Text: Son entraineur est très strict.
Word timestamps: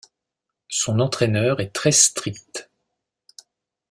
Son 0.71 0.99
entraineur 0.99 1.59
est 1.59 1.69
très 1.73 1.91
strict. 1.91 2.71